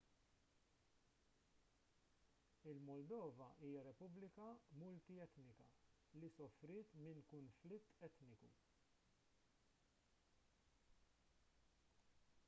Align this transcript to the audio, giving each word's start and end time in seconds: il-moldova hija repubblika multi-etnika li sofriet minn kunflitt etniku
il-moldova 2.71 3.49
hija 3.67 3.83
repubblika 3.89 4.47
multi-etnika 4.85 5.67
li 6.23 6.31
sofriet 6.39 6.97
minn 7.03 7.21
kunflitt 7.35 7.93
etniku 8.11 8.53